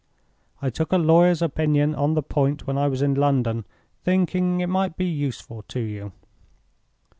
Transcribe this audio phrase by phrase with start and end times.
[0.63, 3.67] I took a lawyer's opinion on the point when I was in London,
[4.03, 6.11] thinking it might be useful to you."